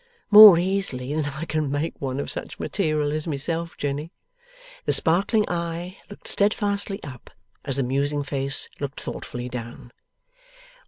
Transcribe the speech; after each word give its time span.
'More 0.31 0.57
easily 0.57 1.13
than 1.13 1.25
I 1.25 1.45
can 1.45 1.69
make 1.69 1.93
one 2.01 2.19
of 2.19 2.31
such 2.31 2.57
material 2.57 3.13
as 3.13 3.27
myself, 3.27 3.77
Jenny.' 3.77 4.11
The 4.85 4.93
sparkling 4.93 5.47
eye 5.47 5.97
looked 6.09 6.27
steadfastly 6.27 7.03
up, 7.03 7.29
as 7.65 7.75
the 7.75 7.83
musing 7.83 8.23
face 8.23 8.67
looked 8.79 8.99
thoughtfully 8.99 9.47
down. 9.47 9.91